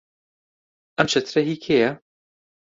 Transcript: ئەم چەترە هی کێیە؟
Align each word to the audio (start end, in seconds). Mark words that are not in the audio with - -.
ئەم 0.97 1.07
چەترە 1.11 1.41
هی 1.47 1.57
کێیە؟ 1.63 1.91